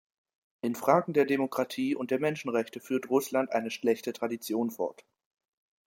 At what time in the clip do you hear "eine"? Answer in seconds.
3.51-3.69